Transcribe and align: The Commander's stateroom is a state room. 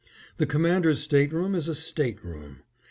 The 0.37 0.47
Commander's 0.47 0.99
stateroom 1.03 1.53
is 1.53 1.67
a 1.67 1.75
state 1.75 2.25
room. 2.25 2.63